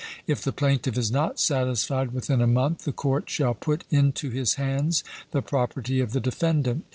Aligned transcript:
If 0.25 0.41
the 0.41 0.51
plaintiff 0.51 0.97
is 0.97 1.11
not 1.11 1.39
satisfied 1.39 2.11
within 2.11 2.41
a 2.41 2.47
month, 2.47 2.85
the 2.85 2.91
court 2.91 3.29
shall 3.29 3.53
put 3.53 3.83
into 3.91 4.31
his 4.31 4.55
hands 4.55 5.03
the 5.29 5.43
property 5.43 5.99
of 5.99 6.11
the 6.11 6.19
defendant. 6.19 6.85